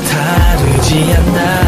[0.00, 1.67] 다르지 않나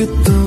[0.00, 0.39] 끝도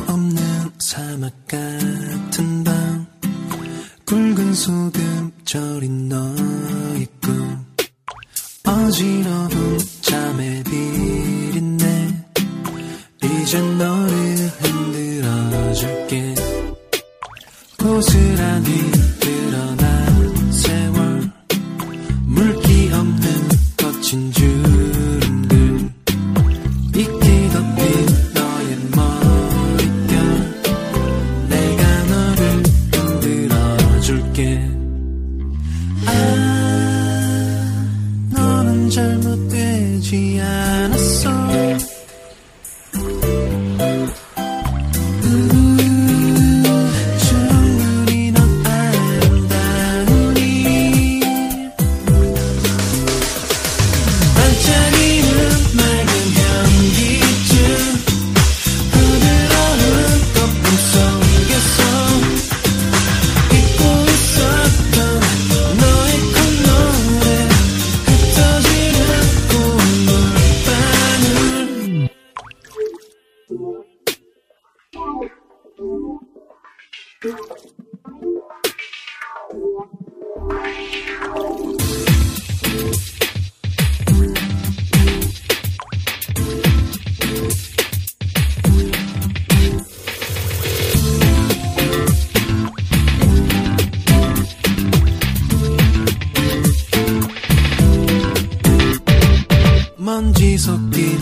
[100.14, 101.18] 먼지 섞인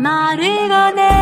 [0.00, 1.17] 針金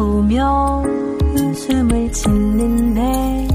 [0.00, 0.82] 보며
[1.34, 3.46] 웃음을 짓는데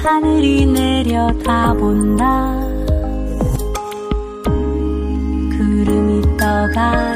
[0.00, 2.24] 하늘이 내려다본다.
[5.56, 7.13] 구름이 떠가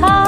[0.00, 0.23] 靠。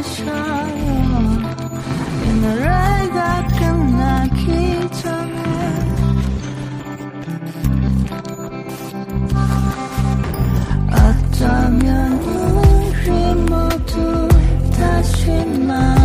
[2.40, 5.42] 노래가 끝나기 전에.
[10.92, 14.28] 어쩌면 우리 모두
[14.76, 15.97] 다시 만